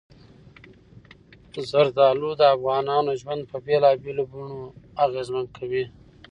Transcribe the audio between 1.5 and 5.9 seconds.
زردالو د افغانانو ژوند په بېلابېلو بڼو اغېزمن کوي.